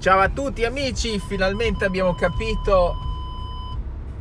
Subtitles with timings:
[0.00, 2.94] Ciao a tutti amici, finalmente abbiamo capito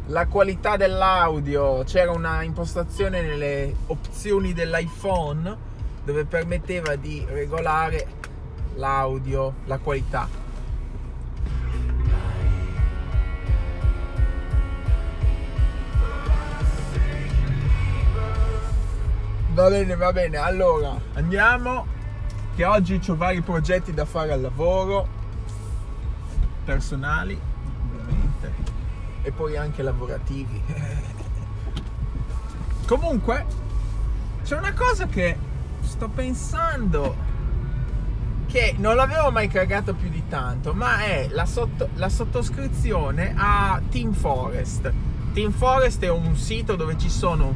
[0.07, 1.83] la qualità dell'audio.
[1.83, 5.55] C'era una impostazione nelle opzioni dell'iPhone
[6.03, 8.07] dove permetteva di regolare
[8.73, 10.27] l'audio, la qualità.
[19.54, 20.38] Va bene, va bene.
[20.38, 21.86] Allora, andiamo
[22.55, 25.16] che oggi ho vari progetti da fare al lavoro
[26.68, 27.39] personali,
[27.85, 28.53] ovviamente,
[29.21, 30.62] e poi anche lavorativi.
[32.85, 33.45] Comunque,
[34.43, 35.38] c'è una cosa che
[35.80, 37.16] sto pensando
[38.48, 43.81] che non l'avevo mai cagato più di tanto, ma è la, sotto, la sottoscrizione a
[43.90, 44.91] Team Forest.
[45.34, 47.55] Team Forest è un sito dove ci sono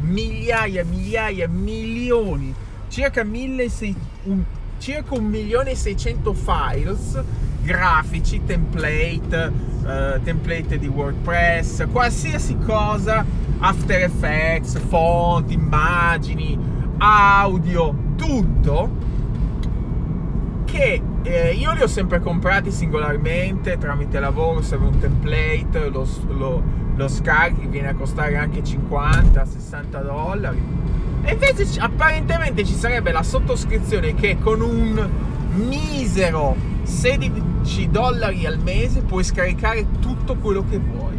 [0.00, 2.52] migliaia, migliaia, milioni,
[2.88, 4.42] circa 1600, un,
[4.78, 7.22] circa un milione e 600 files
[7.62, 13.24] grafici, template, uh, template di WordPress, qualsiasi cosa,
[13.58, 16.58] After Effects, font, immagini,
[16.98, 19.08] audio, tutto
[20.64, 26.62] che eh, io li ho sempre comprati singolarmente tramite lavoro, serve un template, lo, lo,
[26.94, 30.62] lo scarichi, viene a costare anche 50-60 dollari.
[31.22, 35.08] E invece apparentemente ci sarebbe la sottoscrizione che con un
[35.54, 37.49] misero 16
[37.90, 41.18] dollari al mese puoi scaricare tutto quello che vuoi.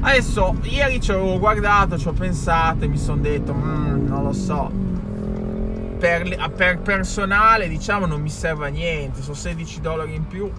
[0.00, 4.32] Adesso, ieri ci avevo guardato, ci ho pensato e mi sono detto, mm, non lo
[4.32, 4.70] so.
[5.98, 10.50] Per, per, personale, diciamo, non mi serve a niente, sono 16 dollari in più.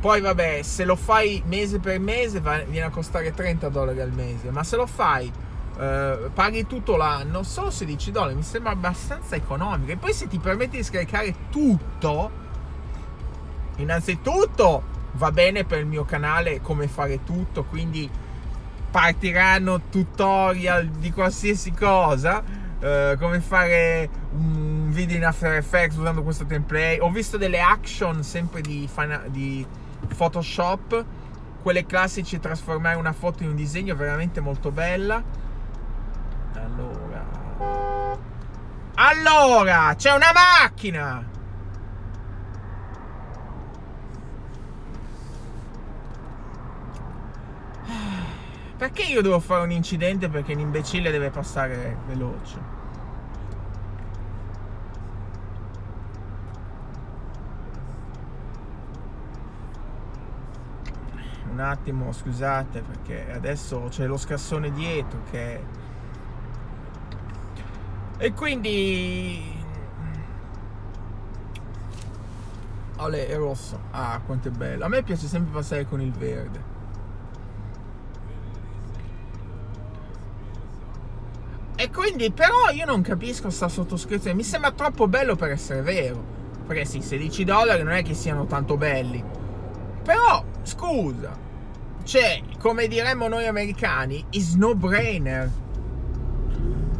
[0.00, 4.12] Poi, vabbè, se lo fai mese per mese va, viene a costare 30 dollari al
[4.12, 5.32] mese, ma se lo fai
[5.76, 9.90] Uh, paghi tutto l'anno, solo 16 dollari, mi sembra abbastanza economico.
[9.90, 12.30] E poi se ti permetti di scaricare tutto,
[13.76, 18.10] innanzitutto va bene per il mio canale come fare tutto, quindi
[18.90, 22.42] partiranno tutorial di qualsiasi cosa,
[22.78, 26.98] uh, come fare un video in After Effects usando questo template.
[27.00, 28.88] Ho visto delle action sempre di,
[29.28, 29.66] di
[30.16, 31.04] Photoshop,
[31.62, 35.22] quelle classici, trasformare una foto in un disegno veramente molto bella.
[36.54, 37.24] Allora,
[38.94, 41.33] allora c'è una macchina!
[48.76, 52.58] Perché io devo fare un incidente perché l'imbecille deve passare veloce?
[61.52, 65.64] Un attimo, scusate, perché adesso c'è lo scassone dietro che...
[68.18, 69.62] E quindi...
[72.96, 73.78] Olè, è rosso.
[73.92, 74.84] Ah, quanto è bello.
[74.84, 76.73] A me piace sempre passare con il verde.
[81.94, 84.34] Quindi, però, io non capisco sta sottoscrizione.
[84.34, 86.20] Mi sembra troppo bello per essere vero.
[86.66, 89.22] Perché sì, 16 dollari non è che siano tanto belli.
[90.02, 91.38] Però, scusa.
[92.02, 95.48] Cioè, come diremmo noi americani, is no brainer.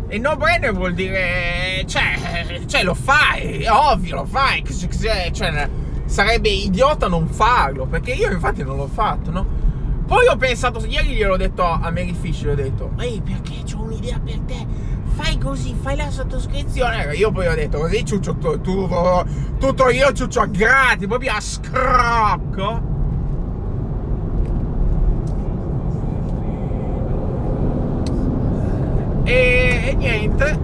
[0.06, 1.82] E no brainer vuol dire.
[1.86, 4.62] Cioè, cioè lo fai, è ovvio, lo fai.
[4.64, 5.68] Cioè,
[6.04, 7.86] sarebbe idiota non farlo.
[7.86, 9.53] Perché io, infatti, non l'ho fatto, no?
[10.06, 14.20] Poi ho pensato, ieri gliel'ho detto a Mary Fish, ho detto, ehi perché ho un'idea
[14.22, 14.66] per te,
[15.14, 17.14] fai così, fai la sottoscrizione.
[17.14, 18.88] Io poi ho detto, così ciuccio tu, tu,
[19.58, 22.92] tutto io ciuccio gratis, proprio a scrocco.
[29.24, 30.58] E, e niente.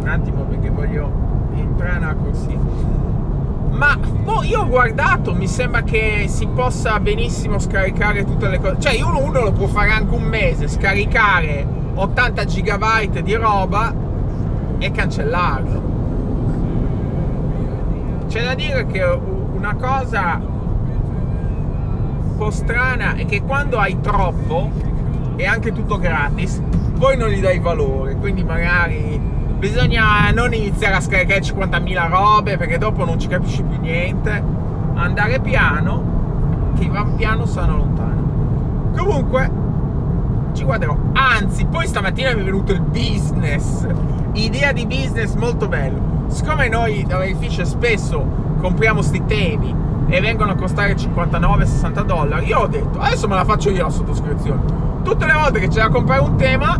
[0.00, 1.10] Un attimo perché voglio
[1.56, 2.99] entrare così.
[3.80, 8.78] Ma boh, io ho guardato, mi sembra che si possa benissimo scaricare tutte le cose.
[8.78, 13.94] Cioè, uno, uno lo può fare anche un mese, scaricare 80 gigabyte di roba
[14.76, 15.82] e cancellarlo.
[18.28, 24.70] C'è da dire che una cosa un po' strana è che quando hai troppo
[25.36, 26.60] e anche tutto gratis,
[26.98, 32.78] poi non gli dai valore, quindi magari bisogna non iniziare a scaricare 50.000 robe perché
[32.78, 34.42] dopo non ci capisci più niente.
[34.94, 38.92] Andare piano chi va piano stanno lontano.
[38.96, 39.50] Comunque
[40.54, 40.96] ci guarderò.
[41.12, 43.86] Anzi poi stamattina mi è venuto il business.
[44.32, 46.24] Idea di business molto bello.
[46.28, 48.24] Siccome noi da Verifice spesso
[48.60, 49.74] compriamo sti temi
[50.08, 53.90] e vengono a costare 59-60 dollari io ho detto adesso me la faccio io la
[53.90, 54.62] sottoscrizione.
[55.02, 56.78] Tutte le volte che c'è da comprare un tema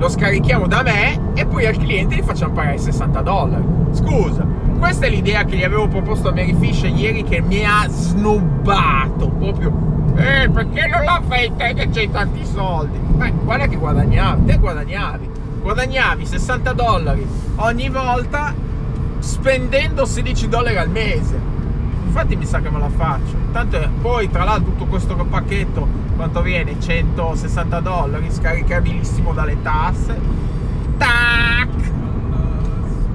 [0.00, 3.64] lo scarichiamo da me e poi al cliente gli facciamo pagare 60 dollari.
[3.92, 4.46] Scusa,
[4.78, 9.28] questa è l'idea che gli avevo proposto a Mary Fish ieri che mi ha snobbato
[9.28, 9.88] proprio.
[10.16, 12.96] Eh, perché non la fai te che c'hai tanti soldi?
[12.98, 15.30] Beh, guarda che guadagnavi, te guadagnavi.
[15.60, 17.26] Guadagnavi 60 dollari
[17.56, 18.54] ogni volta
[19.18, 21.38] spendendo 16 dollari al mese.
[22.06, 23.36] Infatti mi sa che me la faccio.
[23.52, 25.86] Tanto poi tra l'altro tutto questo pacchetto
[26.20, 26.78] quanto viene?
[26.78, 30.20] 160 dollari, scaricabilissimo dalle tasse.
[30.98, 31.68] Tac!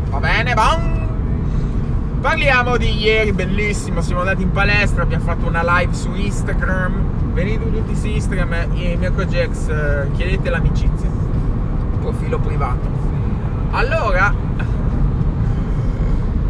[0.10, 2.20] Va bene, bam!
[2.20, 7.34] Parliamo di ieri, bellissimo, siamo andati in palestra, abbiamo fatto una live su Instagram.
[7.34, 11.08] Venite tutti su Instagram e Mirko Jax, eh, chiedete l'amicizia.
[12.00, 12.90] Profilo privato.
[13.70, 14.34] Allora,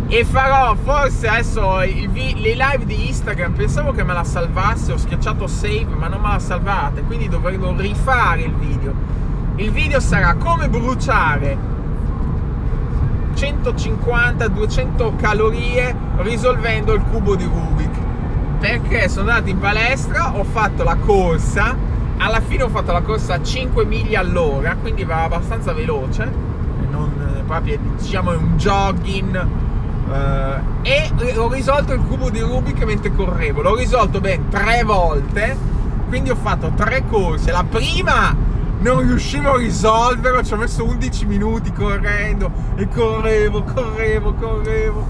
[0.07, 3.53] e farò forse adesso le live di Instagram.
[3.53, 7.01] Pensavo che me la salvasse, ho schiacciato save, ma non me la salvate.
[7.01, 8.93] Quindi dovremo rifare il video.
[9.55, 11.57] Il video sarà come bruciare
[13.35, 17.97] 150-200 calorie risolvendo il cubo di Rubik.
[18.59, 21.75] Perché sono andato in palestra, ho fatto la corsa,
[22.17, 26.31] alla fine ho fatto la corsa a 5 miglia all'ora, quindi va abbastanza veloce,
[26.89, 29.47] non proprio diciamo un jogging.
[30.07, 33.61] Uh, e ho risolto il cubo di Rubik mentre correvo.
[33.61, 35.57] L'ho risolto ben tre volte.
[36.07, 37.51] Quindi ho fatto tre corse.
[37.51, 38.35] La prima
[38.79, 45.05] non riuscivo a risolverlo, ci ho messo 11 minuti correndo e correvo, correvo, correvo.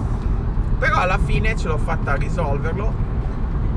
[0.80, 2.94] Però alla fine ce l'ho fatta a risolverlo.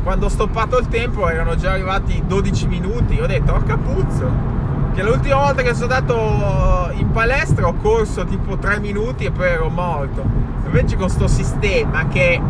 [0.04, 4.30] Quando ho stoppato il tempo erano già arrivati 12 minuti, ho detto, oh capuzzo,
[4.98, 9.46] che l'ultima volta che sono andato in palestra ho corso tipo 3 minuti e poi
[9.46, 10.24] ero morto.
[10.64, 12.40] Invece con questo sistema che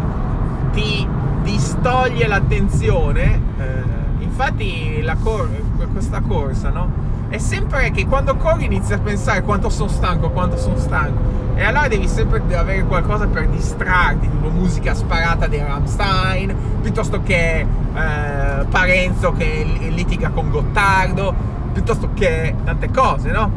[0.72, 1.06] ti
[1.42, 5.50] distoglie l'attenzione, eh, infatti la cor-
[5.92, 6.90] questa corsa, no?
[7.28, 11.20] è sempre che quando corri inizi a pensare quanto sono stanco, quanto sono stanco.
[11.54, 17.58] E allora devi sempre avere qualcosa per distrarti, tipo musica sparata di Ramstein, piuttosto che
[17.60, 23.50] eh, Parenzo che litiga con Gottardo, piuttosto che tante cose, no?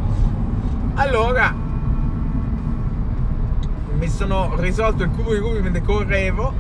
[0.93, 1.51] Allora
[3.97, 6.53] mi sono risolto il cubo di cubi mentre correvo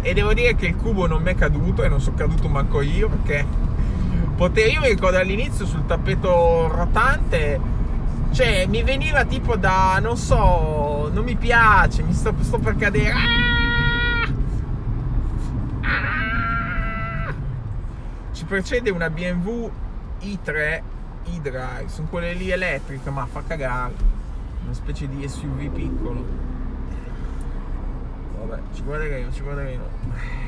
[0.00, 2.80] e devo dire che il cubo non mi è caduto e non sono caduto manco
[2.82, 3.44] io perché
[4.36, 7.60] potevo, io mi ricordo all'inizio sul tappeto rotante,
[8.30, 13.10] cioè mi veniva tipo da, non so, non mi piace, mi sto, sto per cadere.
[13.10, 14.28] Ah!
[15.80, 17.34] Ah!
[18.32, 19.70] Ci precede una BMW
[20.20, 20.91] i3
[21.24, 23.94] e-drive, sono quelle lì elettriche, ma fa cagare,
[24.64, 26.24] una specie di SUV piccolo.
[28.38, 30.40] Vabbè, ci guarderemo, ci guarderemo.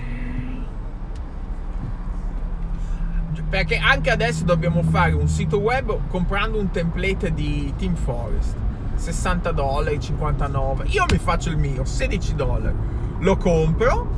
[3.55, 8.57] perché anche adesso dobbiamo fare un sito web comprando un template di Team Forest
[8.97, 12.75] 60 dollari 59 io mi faccio il mio 16 dollari
[13.21, 14.09] lo compro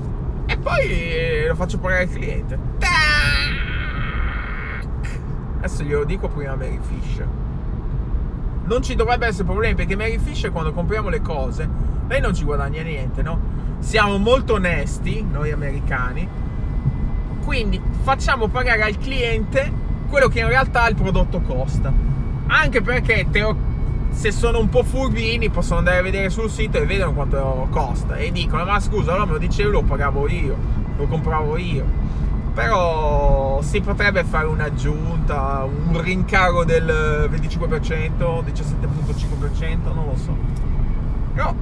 [0.46, 2.95] e poi lo faccio pagare al cliente Tac!
[5.58, 7.26] Adesso glielo dico prima a Mary Fisher
[8.64, 11.68] non ci dovrebbe essere problemi perché Mary Fisher quando compriamo le cose
[12.08, 13.38] lei non ci guadagna niente no?
[13.78, 16.28] siamo molto onesti noi americani
[17.46, 21.92] quindi facciamo pagare al cliente quello che in realtà il prodotto costa.
[22.48, 23.56] Anche perché teo-
[24.10, 28.16] se sono un po' furbini possono andare a vedere sul sito e vedono quanto costa
[28.16, 30.56] e dicono ma scusa allora me lo dicevi lo pagavo io,
[30.96, 31.84] lo compravo io.
[32.56, 40.34] Però si potrebbe fare un'aggiunta, un rincaro del 25%, 17.5%, non lo so.
[41.34, 41.54] Però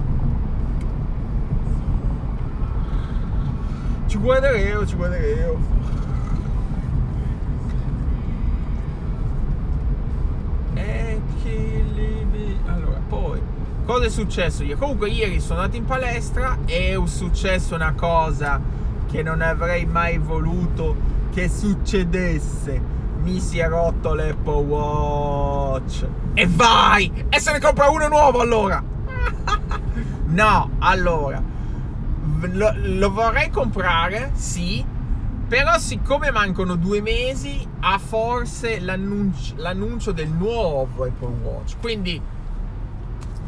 [4.07, 5.73] ci guarderemo, ci guarderemo.
[11.43, 11.83] Chi
[12.67, 13.43] Allora, poi
[13.85, 14.79] cosa è successo ieri?
[14.79, 18.84] Comunque ieri sono andato in palestra e è successo una cosa
[19.15, 20.97] che non avrei mai voluto
[21.33, 22.83] che succedesse.
[23.23, 26.05] Mi si è rotto l'Apple Watch.
[26.35, 27.27] E vai!
[27.29, 28.83] E se ne compra uno nuovo allora!
[30.27, 31.41] no, allora
[32.41, 34.85] lo, lo vorrei comprare, sì,
[35.47, 41.77] però siccome mancano due mesi ha forse l'annuncio, l'annuncio del nuovo Apple Watch.
[41.79, 42.21] Quindi,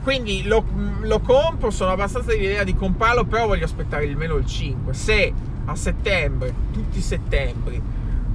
[0.04, 0.64] quindi lo,
[1.00, 4.94] lo, compro, sono abbastanza di idea di comprarlo, però voglio aspettare almeno il 5.
[4.94, 5.32] Se
[5.66, 7.80] a settembre, tutti i settembri,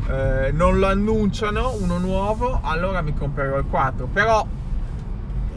[0.07, 4.07] eh, non lo annunciano uno nuovo, allora mi comprerò il 4.
[4.07, 4.45] Però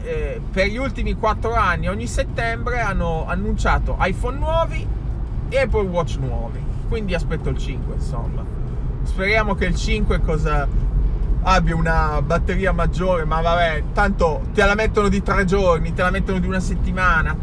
[0.03, 4.87] eh, per gli ultimi 4 anni, ogni settembre hanno annunciato iPhone nuovi
[5.49, 6.63] e Apple Watch nuovi.
[6.87, 8.43] Quindi aspetto il 5, insomma.
[9.03, 10.67] Speriamo che il 5 cosa
[11.47, 16.09] abbia una batteria maggiore, ma vabbè, tanto te la mettono di tre giorni, te la
[16.11, 17.35] mettono di una settimana.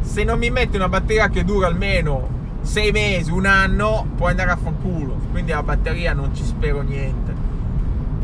[0.00, 4.50] Se non mi metti una batteria che dura almeno sei mesi, un anno, puoi andare
[4.50, 5.14] a fanculo.
[5.30, 7.34] Quindi la batteria non ci spero niente.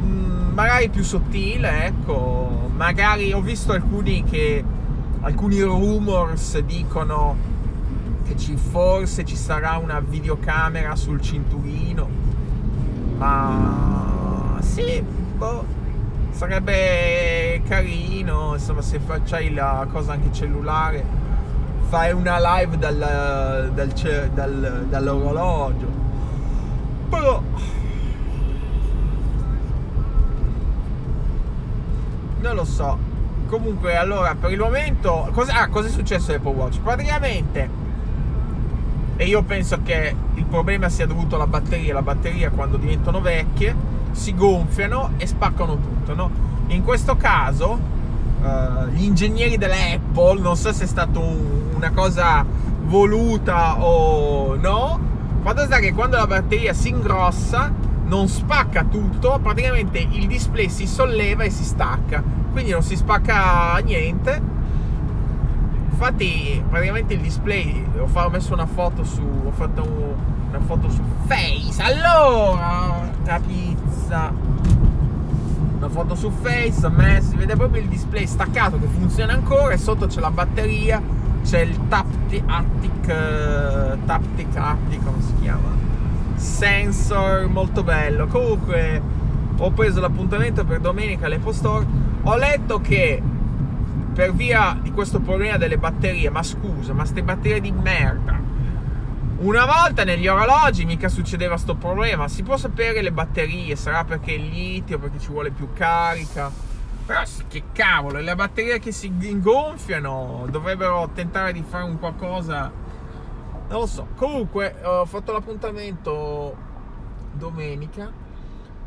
[0.02, 2.71] Mm, magari più sottile, ecco.
[2.75, 4.64] Magari ho visto alcuni che
[5.21, 7.37] alcuni rumors dicono
[8.25, 12.09] che ci, forse ci sarà una videocamera sul cinturino.
[13.16, 15.02] Ma sì,
[15.37, 15.64] boh,
[16.30, 21.04] sarebbe carino, insomma, se facciai la cosa anche cellulare,
[21.88, 25.87] fai una live dal, dal, dal, dall'orologio.
[27.09, 27.42] Però
[32.40, 32.99] non lo so.
[33.47, 36.80] Comunque, allora, per il momento, cosa, ah, cosa è successo all'Apple Watch?
[36.80, 37.68] Praticamente,
[39.16, 41.95] e io penso che il problema sia dovuto alla batteria.
[41.95, 43.75] La batteria, quando diventano vecchie,
[44.11, 46.30] si gonfiano e spaccano tutto, no?
[46.66, 47.80] In questo caso,
[48.42, 52.45] uh, gli ingegneri dell'Apple, non so se è stata un, una cosa
[52.83, 55.01] voluta o no,
[55.43, 57.73] fatto sta che quando la batteria si ingrossa,
[58.05, 63.79] non spacca tutto, praticamente il display si solleva e si stacca, quindi non si spacca
[63.85, 64.57] niente.
[65.91, 69.83] Infatti, praticamente il display, ho messo una foto su, ho fatto
[70.49, 71.83] una foto su Face.
[71.83, 74.33] Allora, la pizza.
[75.77, 79.75] Una foto su Face, ho messo, si vede proprio il display staccato che funziona ancora
[79.75, 81.01] e sotto c'è la batteria,
[81.49, 85.78] c'è il Taptic Attic, uh, Taptic Attic, come si chiama?
[86.35, 88.26] sensor molto bello.
[88.26, 89.00] Comunque
[89.57, 91.87] ho preso l'appuntamento per domenica all'Apple.
[92.25, 93.23] Ho letto che
[94.12, 98.38] per via di questo problema delle batterie, ma scusa, ma ste batterie di merda.
[99.38, 102.28] Una volta negli orologi mica succedeva sto problema.
[102.28, 106.68] Si può sapere le batterie, sarà perché il litio, perché ci vuole più carica.
[107.09, 112.71] Però che cavolo, le batterie che si ingonfiano dovrebbero tentare di fare un qualcosa
[113.69, 114.09] non lo so.
[114.15, 116.55] Comunque, ho fatto l'appuntamento
[117.33, 118.12] domenica.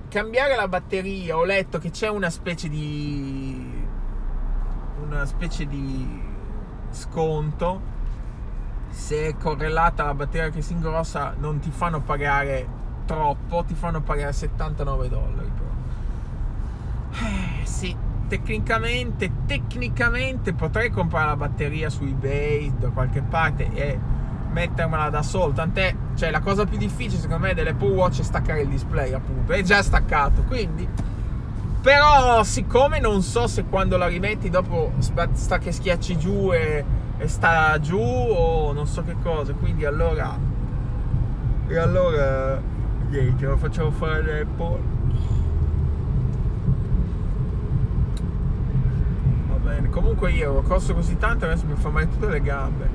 [0.07, 3.87] Cambiare la batteria, ho letto che c'è una specie di.
[5.03, 6.21] una specie di
[6.91, 7.89] sconto.
[8.89, 12.67] Se è correlata alla batteria che si ingrossa, non ti fanno pagare
[13.05, 15.51] troppo, ti fanno pagare 79 dollari.
[15.57, 17.25] Però.
[17.27, 17.95] Eh, sì,
[18.31, 23.99] tecnicamente, tecnicamente potrei comprare la batteria su eBay da qualche parte e
[24.51, 25.51] mettermela da solo.
[25.51, 29.51] Tant'è, cioè, la cosa più difficile secondo me dell'Apple Watch è staccare il display, appunto.
[29.51, 30.87] È già staccato, quindi.
[31.81, 36.85] Però, siccome non so se quando la rimetti dopo sta che schiacci giù e,
[37.17, 40.37] e sta giù o non so che cosa, quindi allora.
[41.67, 42.61] E allora.
[43.09, 44.99] Niente, lo facciamo fare l'Apple.
[49.47, 52.89] Va bene, comunque io ho corso così tanto adesso mi fa male tutte le gambe.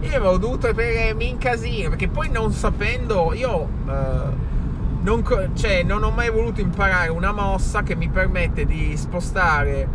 [0.00, 6.02] Io avevo dovuto avere mi incasino perché poi non sapendo io uh, non, cioè, non
[6.02, 9.86] ho mai voluto imparare una mossa che mi permette di spostare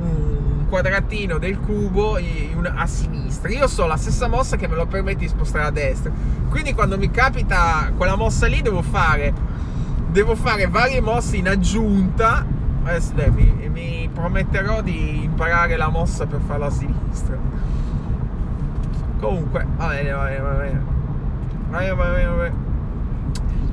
[0.00, 2.18] un quadratino del cubo
[2.74, 3.50] a sinistra.
[3.50, 6.10] Io so la stessa mossa che me lo permette di spostare a destra.
[6.48, 9.56] Quindi quando mi capita quella mossa lì devo fare
[10.10, 12.44] devo fare varie mosse in aggiunta.
[12.88, 17.36] Dai, mi, mi prometterò di imparare la mossa per farla a sinistra.
[19.20, 20.84] Comunque, va bene, va bene, va bene.
[21.68, 22.54] Va bene, va bene, va bene.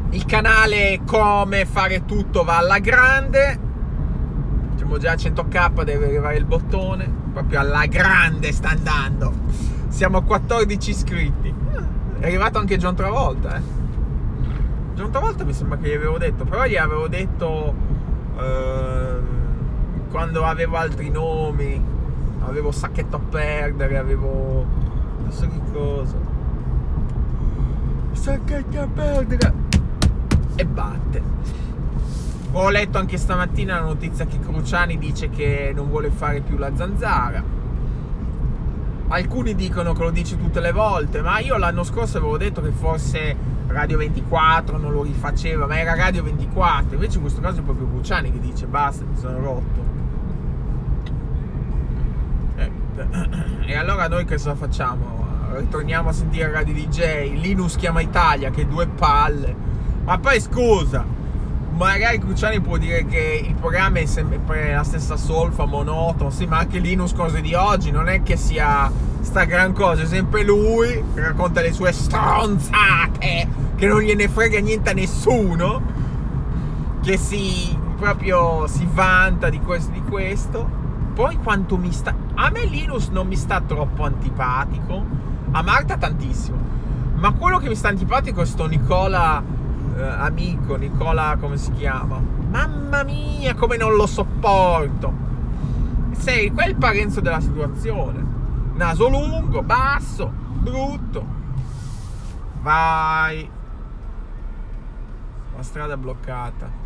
[0.09, 3.59] Il canale come fare tutto va alla grande.
[4.73, 7.09] Diciamo già a 100k deve arrivare il bottone.
[7.31, 9.31] Proprio alla grande sta andando.
[9.87, 11.53] Siamo a 14 iscritti.
[12.19, 13.61] È arrivato anche John Travolta, eh.
[14.93, 17.94] John Travolta mi sembra che gli avevo detto, però gli avevo detto
[18.37, 19.19] eh,
[20.09, 21.81] quando avevo altri nomi,
[22.45, 24.65] avevo sacchetto a perdere, avevo
[25.25, 26.17] non so che cosa.
[28.11, 29.53] Sacchetto a perdere.
[30.55, 31.21] E batte.
[32.53, 36.73] Ho letto anche stamattina la notizia che Cruciani dice che non vuole fare più la
[36.73, 37.43] zanzara.
[39.07, 42.71] Alcuni dicono che lo dice tutte le volte, ma io l'anno scorso avevo detto che
[42.71, 43.35] forse
[43.67, 46.95] Radio 24 non lo rifaceva, ma era Radio 24.
[46.95, 49.83] Invece in questo caso è proprio Cruciani che dice basta, mi sono rotto.
[53.65, 55.25] E allora noi cosa facciamo?
[55.53, 59.55] Ritorniamo a sentire Radio DJ, Linus chiama Italia, che due palle.
[60.03, 61.03] Ma poi scusa,
[61.75, 66.59] magari Cruciani può dire che il programma è sempre la stessa solfa, monotono, sì, ma
[66.59, 68.91] anche Linus cose di oggi, non è che sia
[69.21, 74.59] sta gran cosa, è sempre lui che racconta le sue stronzate, che non gliene frega
[74.59, 75.93] niente a nessuno
[77.01, 80.83] che si proprio si vanta di questo, di questo.
[81.13, 82.13] Poi quanto mi sta...
[82.35, 85.05] A me Linus non mi sta troppo antipatico,
[85.51, 86.57] a Marta tantissimo.
[87.15, 89.41] Ma quello che mi sta antipatico è sto Nicola,
[89.95, 92.19] eh, amico, Nicola come si chiama?
[92.49, 95.23] Mamma mia, come non lo sopporto.
[96.11, 98.33] Sei quel parenzo della situazione.
[98.73, 101.25] Naso lungo, basso, brutto.
[102.61, 103.49] Vai.
[105.55, 106.83] La strada bloccata.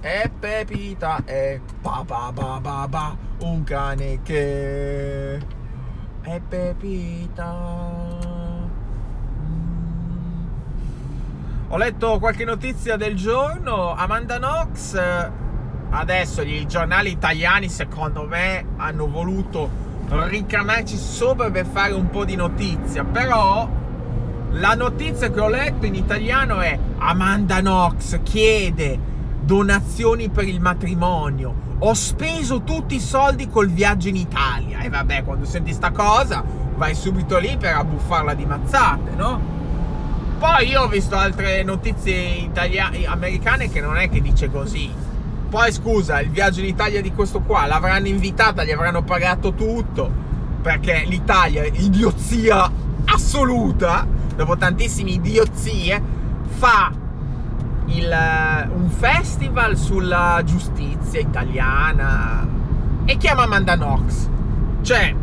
[0.00, 5.40] E Pepita è pa pa pa un cane che
[6.24, 7.54] è Pepita.
[9.40, 10.46] Mm.
[11.68, 13.94] Ho letto qualche notizia del giorno.
[13.94, 14.98] Amanda Knox.
[15.90, 22.36] Adesso i giornali italiani, secondo me, hanno voluto ricamarci sopra per fare un po' di
[22.36, 23.04] notizia.
[23.04, 23.68] Però
[24.52, 29.12] la notizia che ho letto in italiano è Amanda Knox chiede
[29.44, 31.62] donazioni per il matrimonio.
[31.78, 34.80] Ho speso tutti i soldi col viaggio in Italia.
[34.80, 36.42] E vabbè, quando senti sta cosa,
[36.76, 39.52] vai subito lì per abbuffarla di mazzate, no?
[40.38, 44.90] Poi io ho visto altre notizie italiane, americane che non è che dice così.
[45.48, 50.22] Poi scusa, il viaggio in Italia di questo qua l'avranno invitata, gli avranno pagato tutto.
[50.60, 52.70] Perché l'Italia, idiozia
[53.04, 56.02] assoluta, dopo tantissime idiozie,
[56.46, 56.90] fa
[57.86, 62.46] il, eh, un festival sulla giustizia italiana
[63.04, 64.28] e chiama Amanda Knox.
[64.82, 65.14] Cioè,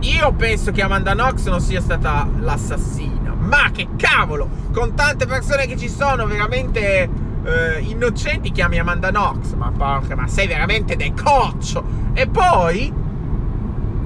[0.00, 5.66] io penso che Amanda Knox non sia stata l'assassina, ma che cavolo, con tante persone
[5.66, 7.08] che ci sono veramente
[7.44, 9.54] eh, innocenti, chiami Amanda Knox.
[9.54, 11.84] Ma porca, ma sei veramente decoccio.
[12.12, 12.92] E poi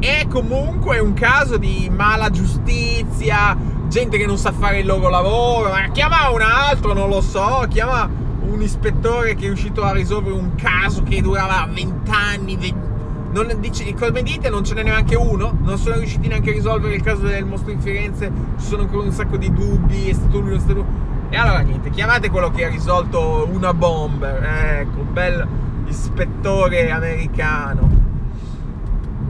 [0.04, 3.56] è comunque un caso di mala giustizia
[3.88, 7.64] gente che non sa fare il loro lavoro, ma chiama un altro, non lo so,
[7.70, 12.92] chiama un ispettore che è riuscito a risolvere un caso che durava 20 anni, 20...
[13.32, 16.94] Non, dice, come dite non ce n'è neanche uno, non sono riusciti neanche a risolvere
[16.94, 20.38] il caso del mostro in Firenze, ci sono ancora un sacco di dubbi, è stato
[20.38, 20.84] lui, è stato lui.
[21.30, 25.48] E allora niente, chiamate quello che ha risolto una bomber, ecco, un bel
[25.86, 27.93] ispettore americano.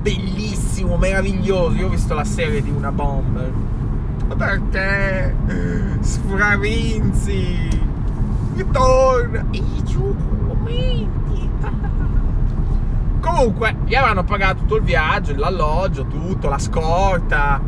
[0.04, 3.50] Bellissimo, meraviglioso, io ho visto la serie di una bomber
[4.36, 5.34] perché?
[6.00, 7.82] Sfravinzi.
[8.54, 9.46] Ritorna.
[9.50, 10.14] E giù
[10.46, 11.50] commenti
[13.20, 17.60] comunque gli avranno pagato tutto il viaggio l'alloggio tutto la scorta.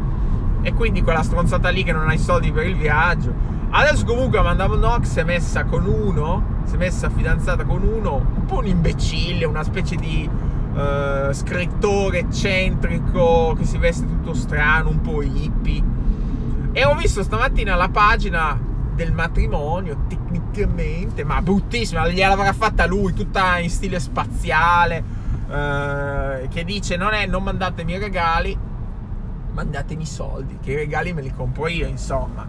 [0.62, 3.32] E quindi quella stronzata lì che non ha i soldi per il viaggio.
[3.70, 8.16] Adesso comunque Amanda Knox si è messa con uno si è messa fidanzata con uno
[8.16, 10.28] un po' un imbecille una specie di
[10.76, 15.82] uh, scrittore eccentrico che si veste tutto strano un po' hippie
[16.72, 18.60] e ho visto stamattina la pagina
[18.94, 25.02] del matrimonio, tecnicamente, ma bruttissima, gliel'avrà fatta lui, tutta in stile spaziale,
[25.50, 28.58] eh, che dice non è non mandatemi regali,
[29.52, 32.46] mandatemi soldi, che i regali me li compro io, insomma.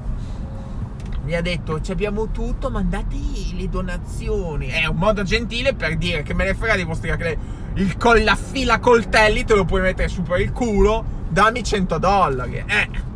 [1.23, 3.15] Mi ha detto, ci abbiamo tutto, mandate
[3.53, 4.67] le donazioni.
[4.67, 7.37] È un modo gentile per dire che me ne frega di vostri regali.
[7.77, 12.63] Il, la fila coltelli te lo puoi mettere su per il culo, dammi 100 dollari.
[12.65, 13.15] Eh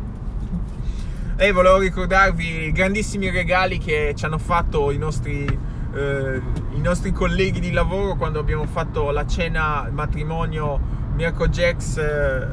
[1.42, 5.44] e volevo ricordarvi i grandissimi regali che ci hanno fatto i nostri,
[5.92, 6.42] eh,
[6.74, 10.78] i nostri colleghi di lavoro quando abbiamo fatto la cena matrimonio
[11.14, 12.46] Mirko Jax eh,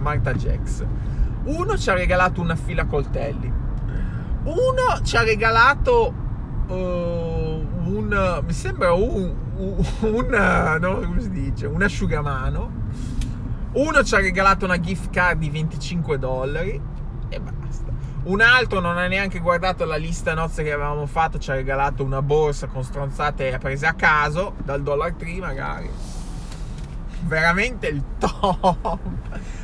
[0.00, 0.84] Marta Jax.
[1.44, 3.52] Uno ci ha regalato una fila coltelli.
[4.42, 6.12] Uno ci ha regalato
[6.66, 12.84] uh, un mi sembra un, un, un no, come si dice, un asciugamano.
[13.72, 16.80] Uno ci ha regalato una gift card di 25 dollari
[17.28, 17.92] e basta.
[18.24, 22.02] Un altro non ha neanche guardato la lista nozze che avevamo fatto, ci ha regalato
[22.02, 25.90] una borsa con stronzate prese a caso, dal Dollar Tree magari.
[27.20, 28.98] Veramente il top.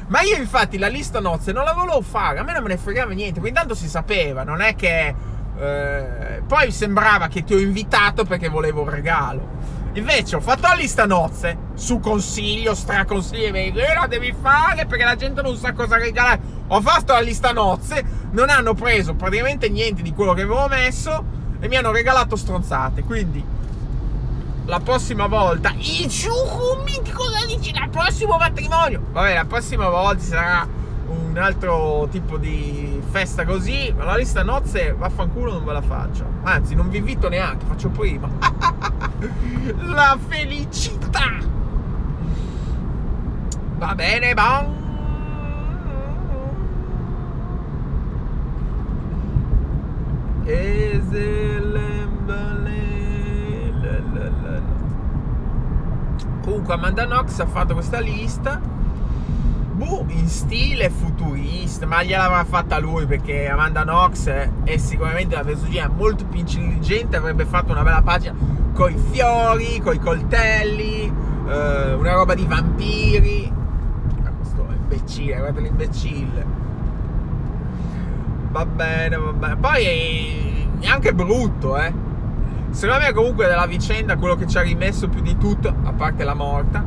[0.08, 2.76] Ma io infatti la lista nozze non la volevo fare, a me non me ne
[2.76, 5.30] fregava niente, quindi tanto si sapeva, non è che...
[5.54, 9.48] Eh, poi sembrava che ti ho invitato perché volevo un regalo.
[9.94, 15.16] Invece ho fatto la lista nozze su consiglio, straconsiglio, e la devi fare perché la
[15.16, 16.40] gente non sa cosa regalare.
[16.68, 21.22] Ho fatto la lista nozze, non hanno preso praticamente niente di quello che avevo messo
[21.60, 23.02] e mi hanno regalato stronzate.
[23.02, 23.44] Quindi
[24.64, 27.74] la prossima volta, i ciucumi, cosa dici?
[27.74, 29.02] La prossimo matrimonio.
[29.12, 30.66] Vabbè, la prossima volta sarà
[31.32, 36.26] un altro tipo di festa così, ma la lista nozze vaffanculo non ve la faccio.
[36.42, 38.28] Anzi, non vi invito neanche, faccio prima.
[39.80, 41.38] la felicità!
[43.78, 44.80] Va bene, bon!
[56.42, 58.60] Comunque Amanda Knox ha fatto questa lista
[59.82, 65.88] boh, in stile futurista, ma gliel'avrà fatta lui perché Amanda Knox è, sicuramente la personaggina
[65.88, 68.34] molto più intelligente, avrebbe fatto una bella pagina
[68.72, 71.12] con i fiori, con i coltelli,
[71.48, 73.52] eh, una roba di vampiri.
[74.22, 76.46] Ma questo è imbecille, guarda l'imbecille.
[78.50, 79.56] Va bene, va bene.
[79.56, 82.10] Poi è anche brutto, eh.
[82.70, 86.24] Secondo me comunque della vicenda quello che ci ha rimesso più di tutto, a parte
[86.24, 86.82] la morta,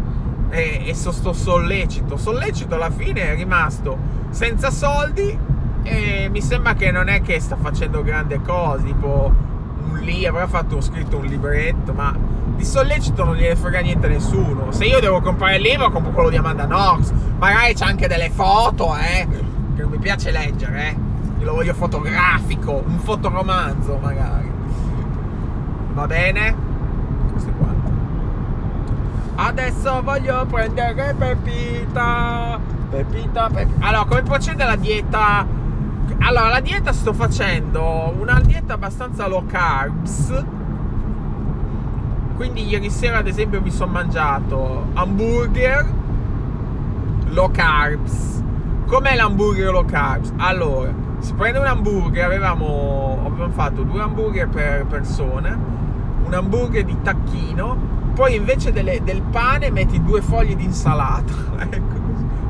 [0.56, 2.15] e, e sto sollecito.
[2.18, 3.98] Sollecito alla fine è rimasto
[4.30, 5.38] senza soldi
[5.84, 9.32] e mi sembra che non è che sta facendo grandi cose, tipo
[9.88, 12.15] un lì, avrà fatto scritto un libretto, ma
[12.56, 14.72] di sollecito non gliene frega niente a nessuno.
[14.72, 17.12] Se io devo comprare il libro, compro quello di Amanda Knox.
[17.38, 19.28] Magari c'è anche delle foto, eh,
[19.76, 20.98] che non mi piace leggere, eh.
[21.39, 24.50] Io lo voglio fotografico, un fotoromanzo magari.
[25.94, 26.56] Va bene?
[29.38, 32.58] Adesso voglio prendere Pepita.
[32.89, 33.86] Pepita, Pepita.
[33.86, 35.45] Allora, come procede la dieta?
[36.19, 40.43] Allora, la dieta sto facendo una dieta abbastanza low carbs.
[42.38, 45.86] Quindi ieri sera, ad esempio, mi sono mangiato hamburger
[47.28, 48.41] low carbs.
[48.86, 50.32] Com'è l'hamburger low carbs?
[50.38, 55.58] Allora, si prende un hamburger, avevamo, abbiamo fatto due hamburger per persone,
[56.26, 61.34] un hamburger di tacchino poi invece delle, del pane metti due foglie di insalata,
[61.69, 62.04] ecco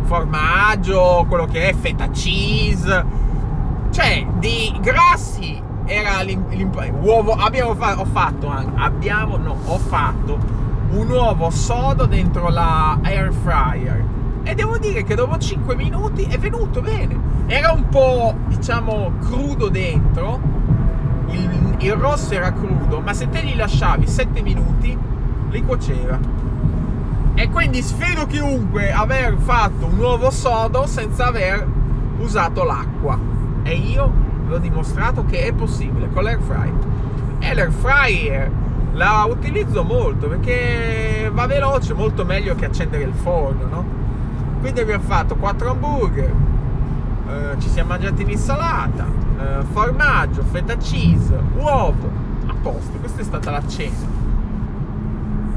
[0.04, 3.04] formaggio, quello che è, feta cheese,
[3.90, 6.24] cioè di grassi era
[7.02, 10.38] l'uovo, abbiamo fa, ho fatto abbiamo, no, ho fatto
[10.92, 14.04] un uovo sodo dentro la air fryer.
[14.44, 17.18] E devo dire che dopo 5 minuti è venuto bene.
[17.48, 20.40] Era un po', diciamo, crudo dentro,
[21.30, 24.96] il, il rosso era crudo, ma se te li lasciavi 7 minuti
[25.50, 26.20] li cuoceva.
[27.38, 31.68] E quindi sfido chiunque aver fatto un nuovo sodo senza aver
[32.20, 33.20] usato l'acqua.
[33.64, 34.12] E io
[34.48, 36.74] vi ho dimostrato che è possibile con l'air fryer.
[37.40, 38.52] E l'air fryer
[38.94, 43.86] la utilizzo molto perché va veloce, molto meglio che accendere il forno, no?
[44.62, 46.34] Quindi abbiamo fatto 4 hamburger,
[47.28, 49.06] eh, ci siamo mangiati l'insalata,
[49.38, 52.10] eh, formaggio, feta cheese, uovo,
[52.48, 54.15] a posto, questa è stata la cena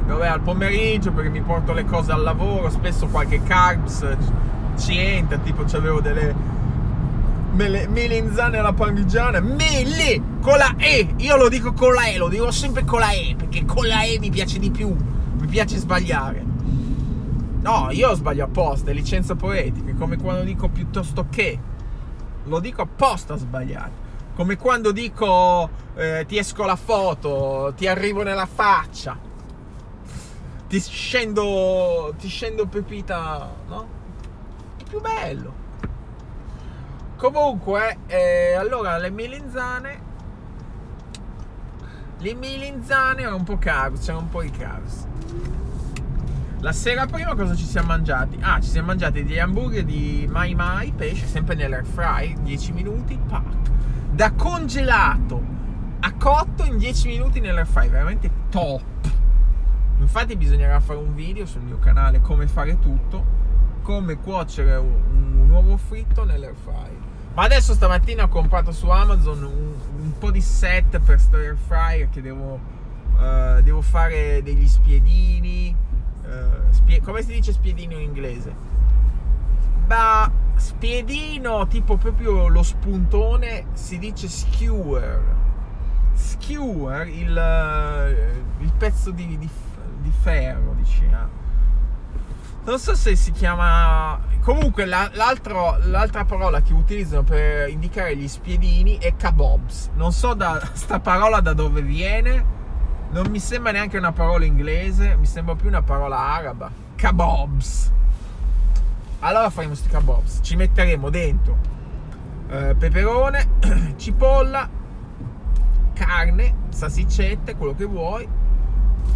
[0.09, 4.07] dove al pomeriggio perché mi porto le cose al lavoro, spesso qualche carbs
[4.79, 6.35] ci entra, tipo c'avevo delle
[7.53, 12.29] mele, melanzane alla parmigiana, mele con la E, io lo dico con la E, lo
[12.29, 15.77] dico sempre con la E, perché con la E mi piace di più, mi piace
[15.77, 16.43] sbagliare.
[17.61, 21.59] No, io sbaglio apposta, è licenza poetica, come quando dico piuttosto che,
[22.45, 24.07] lo dico apposta a sbagliare.
[24.35, 29.27] Come quando dico eh, ti esco la foto, ti arrivo nella faccia
[30.69, 33.89] ti scendo, ti scendo Pepita, no?
[34.77, 35.67] È più bello.
[37.17, 40.07] Comunque, eh, allora le melinzane.
[42.19, 45.07] Le melinzane erano un po' carbs, c'era un po' di carbs.
[46.61, 48.37] La sera prima cosa ci siamo mangiati?
[48.41, 53.19] Ah, ci siamo mangiati degli hamburger di Mai Mai, pesce, sempre nell'air fry, 10 minuti,
[53.27, 53.71] pack.
[54.11, 55.41] Da congelato
[56.01, 58.98] a cotto in 10 minuti nell'air fry, veramente top.
[59.99, 63.25] Infatti bisognerà fare un video sul mio canale come fare tutto,
[63.83, 66.97] come cuocere un, un uovo fritto nell'air fryer.
[67.35, 71.57] Ma adesso stamattina ho comprato su Amazon un, un po' di set per sto air
[71.57, 72.59] fryer che devo,
[73.17, 75.75] uh, devo fare degli spiedini.
[76.25, 78.55] Uh, spie- come si dice spiedino in inglese?
[79.87, 85.37] Da spiedino tipo proprio lo spuntone si dice skewer.
[86.15, 89.49] Skewer, il, uh, il pezzo di, di
[90.21, 91.29] ferro, diceva.
[92.65, 94.21] Non so se si chiama.
[94.43, 99.91] Comunque, la, l'altra parola che utilizzano per indicare gli spiedini è kabobs.
[99.95, 102.57] Non so da sta parola da dove viene.
[103.11, 106.71] Non mi sembra neanche una parola inglese, mi sembra più una parola araba.
[106.95, 107.93] Kabobs.
[109.21, 110.41] Allora faremo questi kabobs.
[110.43, 111.57] Ci metteremo dentro
[112.51, 113.49] eh, peperone,
[113.97, 114.69] cipolla,
[115.95, 118.29] carne, salsicette, quello che vuoi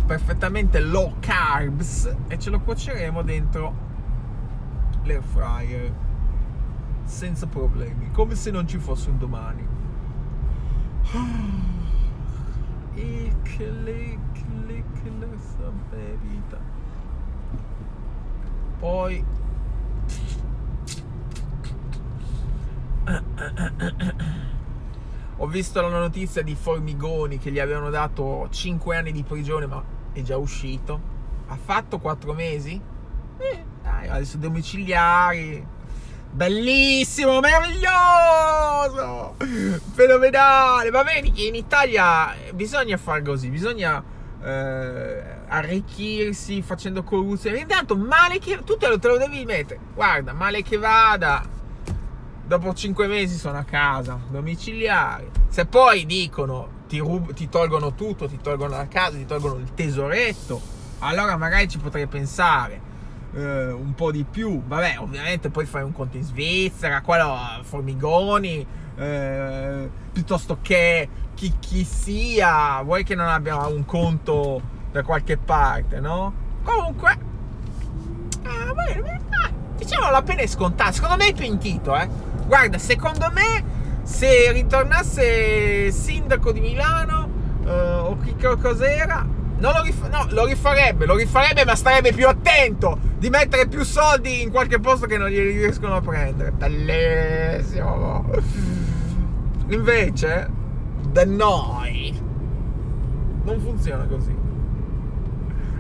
[0.06, 3.74] perfettamente low carbs e ce lo cuoceremo dentro
[5.04, 5.92] l'air fryer
[7.04, 9.66] senza problemi, come se non ci fosse un domani.
[12.94, 14.84] E clic, clic,
[15.88, 16.58] bevita.
[18.78, 19.24] Poi
[25.42, 29.82] ho visto la notizia di Formigoni che gli avevano dato 5 anni di prigione, ma
[30.12, 31.10] è già uscito.
[31.48, 32.80] ha fatto quattro mesi?
[33.38, 35.66] Eh, dai, adesso domiciliari.
[36.30, 39.34] Bellissimo, meraviglioso,
[39.94, 40.92] fenomenale.
[40.92, 44.00] Ma vedi che in Italia bisogna fare così, bisogna
[44.44, 47.58] eh, arricchirsi facendo corruzione.
[47.58, 49.80] Intanto, male che tu lo, te lo devi mettere.
[49.92, 51.42] Guarda, male che vada,
[52.46, 55.30] dopo cinque mesi sono a casa, domiciliari.
[55.48, 59.72] Se poi dicono ti, rub- ti tolgono tutto, ti tolgono la casa, ti tolgono il
[59.74, 60.60] tesoretto,
[61.00, 62.90] allora magari ci potrei pensare.
[63.32, 64.62] Uh, un po' di più.
[64.62, 71.82] Vabbè, ovviamente poi fai un conto in Svizzera, quello Formigoni, uh, piuttosto che chi, chi,
[71.82, 76.34] sia, vuoi che non abbia un conto da qualche parte, no?
[76.62, 77.16] Comunque,
[78.74, 79.20] bene,
[79.76, 80.92] diciamo la pena è scontata.
[80.92, 82.08] Secondo me è pentito, eh.
[82.52, 83.64] Guarda, secondo me
[84.02, 87.30] se ritornasse sindaco di Milano
[87.64, 92.98] o chi cos'era non lo, rif- no, lo rifarebbe, lo rifarebbe, ma starebbe più attento
[93.16, 96.50] di mettere più soldi in qualche posto che non gli riescono a prendere.
[96.50, 98.28] Bellissimo.
[99.68, 100.50] Invece,
[101.08, 102.20] da noi
[103.44, 104.36] non funziona così.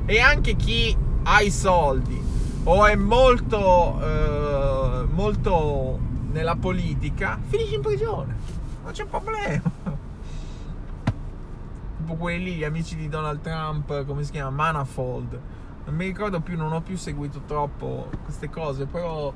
[0.06, 2.18] E anche chi ha i soldi
[2.64, 8.36] o è molto, eh, molto nella politica finisce in prigione.
[8.82, 10.00] Non c'è problema
[12.12, 14.50] tipo quelli gli amici di Donald Trump, come si chiama?
[14.50, 15.40] Manafold.
[15.84, 19.32] Non mi ricordo più, non ho più seguito troppo queste cose, però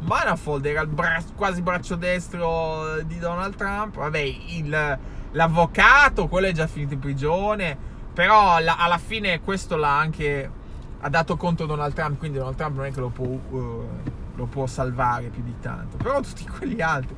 [0.00, 3.96] Manafold era il bra- quasi braccio destro di Donald Trump.
[3.96, 4.98] Vabbè, il,
[5.32, 7.76] l'avvocato, quello è già finito in prigione,
[8.12, 10.62] però la, alla fine questo l'ha anche
[11.00, 13.88] ha dato conto Donald Trump, quindi Donald Trump non è che lo può, uh,
[14.36, 15.96] lo può salvare più di tanto.
[15.96, 17.14] Però tutti quegli altri.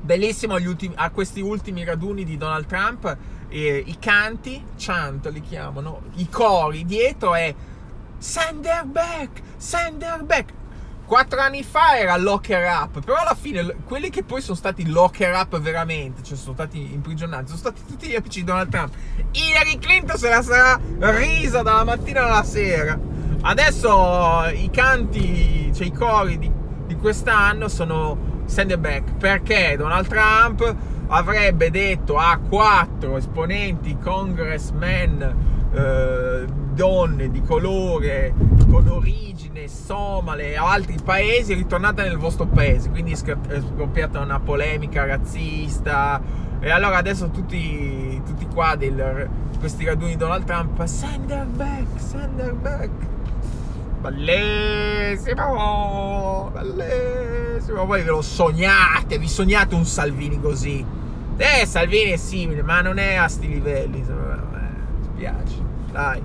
[0.00, 3.16] Bellissimo ultimi, a questi ultimi raduni di Donald Trump
[3.48, 7.54] eh, i canti, chant li chiamano, i cori dietro è
[8.18, 10.52] send her back, send her back.
[11.06, 15.32] Quattro anni fa era locker up, però alla fine quelli che poi sono stati locker
[15.32, 18.92] up veramente, cioè sono stati imprigionati, sono stati tutti gli amici di Donald Trump.
[19.32, 22.98] Hillary Clinton se la sarà risa dalla mattina alla sera.
[23.40, 26.50] Adesso i canti, cioè i cori di,
[26.86, 30.74] di quest'anno sono send her back, perché Donald Trump
[31.06, 35.36] avrebbe detto a quattro esponenti congressmen
[35.72, 38.34] eh, donne di colore
[38.68, 42.90] con origine somale o altri paesi ritornate nel vostro paese.
[42.90, 46.20] Quindi è scoppiata una polemica razzista.
[46.58, 49.28] E allora adesso tutti, tutti qua del,
[49.60, 52.90] questi raduni di Donald Trump send her back send her back
[54.00, 55.40] bellissimo
[56.52, 60.98] bellissimo voi ve lo sognate vi sognate un Salvini così
[61.40, 64.00] eh, Salvini è simile, ma non è a sti livelli.
[64.00, 66.20] Eh, spiace, dai.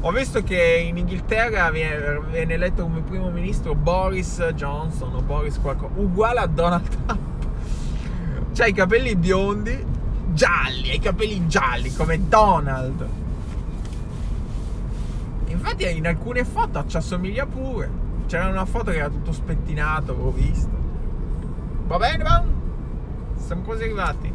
[0.00, 5.60] Ho visto che in Inghilterra viene, viene eletto come primo ministro Boris Johnson o Boris
[5.60, 7.46] qualcosa, uguale a Donald Trump.
[8.52, 9.86] C'ha i capelli biondi,
[10.32, 13.21] gialli, ha i capelli gialli come Donald.
[15.62, 17.88] Infatti in alcune foto ci assomiglia pure.
[18.26, 20.70] C'era una foto che era tutto spettinato, l'ho visto.
[21.86, 22.44] Va bene, va?
[23.36, 24.32] Siamo quasi arrivati.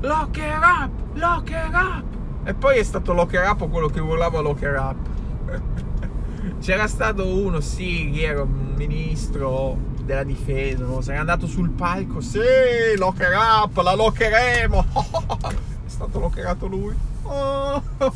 [0.00, 0.90] Locker up!
[1.14, 2.04] Locker up!
[2.44, 5.08] E poi è stato locker up quello che voleva locker up.
[6.60, 11.00] C'era stato uno, sì, era un ministro della difesa, no?
[11.00, 12.40] sei andato sul palco, sì,
[12.98, 14.84] locker up, la lockeremo.
[15.48, 16.94] è stato lockerato lui.
[17.24, 17.82] Oh.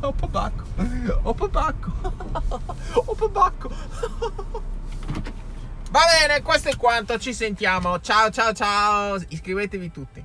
[0.00, 0.64] Oppa bacco,
[1.24, 1.92] oppa bacco,
[2.94, 3.70] oppa bacco.
[5.90, 8.00] Va bene, questo è quanto, ci sentiamo.
[8.00, 10.24] Ciao ciao ciao, iscrivetevi tutti.